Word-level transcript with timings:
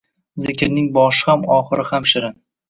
Zikrning 0.45 0.87
boshi 0.95 1.27
ham, 1.33 1.45
oxiri 1.57 1.87
ham 1.93 2.09
shirin. 2.15 2.37